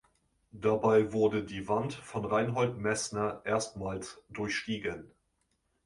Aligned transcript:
Dabei 0.53 1.13
wurde 1.13 1.43
die 1.43 1.67
Wand 1.67 1.93
von 1.93 2.25
Reinhold 2.25 2.75
Messner 2.75 3.41
erstmals 3.45 4.17
durchstiegen. 4.29 5.11